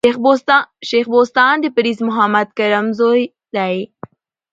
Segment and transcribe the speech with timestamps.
[0.89, 3.21] شېخ بُستان بړیځ د محمد کرم زوی
[3.53, 3.81] دﺉ.